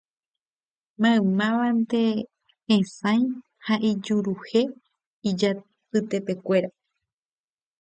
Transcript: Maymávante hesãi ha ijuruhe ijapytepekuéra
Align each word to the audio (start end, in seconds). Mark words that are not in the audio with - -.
Maymávante 1.01 2.01
hesãi 2.69 3.21
ha 3.65 3.75
ijuruhe 3.89 4.61
ijapytepekuéra 5.29 6.69